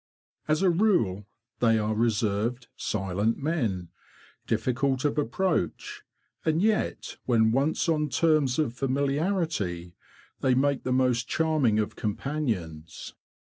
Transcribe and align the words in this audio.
As 0.47 0.63
a 0.63 0.71
rule, 0.71 1.27
they 1.59 1.77
are 1.77 1.93
reserved, 1.93 2.69
silent 2.75 3.37
men, 3.37 3.89
difficult 4.47 5.05
of 5.05 5.19
approach; 5.19 6.01
and 6.43 6.59
yet, 6.59 7.17
when 7.27 7.51
once 7.51 7.87
on 7.87 8.09
terms 8.09 8.57
of 8.57 8.71
INTRODUCTION 8.71 8.71
15 8.71 8.71
familiarity, 8.95 9.95
they 10.39 10.55
make 10.55 10.81
the 10.81 10.91
most 10.91 11.27
charming 11.27 11.77
of 11.77 11.95
companions. 11.95 13.13